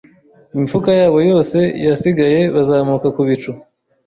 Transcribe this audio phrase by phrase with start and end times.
[0.55, 1.57] imifuka yabo yose
[1.87, 3.51] yasigaye Bazamuka ku bicu